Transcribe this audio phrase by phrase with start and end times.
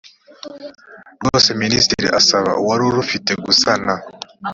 [1.21, 3.93] rwose minisitiri asaba uwari urufite gusana